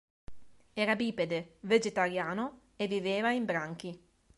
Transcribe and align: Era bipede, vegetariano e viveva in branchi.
Era 0.83 0.95
bipede, 0.95 1.57
vegetariano 1.59 2.61
e 2.75 2.87
viveva 2.87 3.33
in 3.33 3.45
branchi. 3.45 4.03